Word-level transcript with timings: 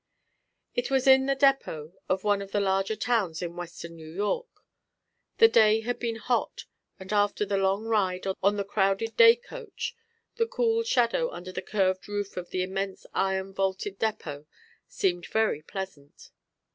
It 0.73 0.89
was 0.89 1.05
in 1.05 1.27
the 1.27 1.35
depot 1.35 1.93
of 2.09 2.23
one 2.23 2.41
of 2.41 2.51
the 2.51 2.59
larger 2.59 2.95
towns 2.95 3.43
in 3.43 3.55
western 3.55 3.95
New 3.95 4.09
York. 4.09 4.47
The 5.37 5.47
day 5.47 5.81
had 5.81 5.99
been 5.99 6.15
hot 6.15 6.65
and 6.99 7.13
after 7.13 7.45
the 7.45 7.57
long 7.59 7.83
ride 7.85 8.25
on 8.41 8.57
the 8.57 8.63
crowded 8.65 9.15
day 9.15 9.35
coach 9.35 9.95
the 10.37 10.47
cool 10.47 10.81
shadow 10.81 11.29
under 11.29 11.51
the 11.51 11.61
curved 11.61 12.07
roof 12.07 12.35
of 12.35 12.49
the 12.49 12.63
immense 12.63 13.05
iron 13.13 13.53
vaulted 13.53 13.99
depot 13.99 14.47
seemed 14.87 15.27
very 15.27 15.61
pleasant. 15.61 16.31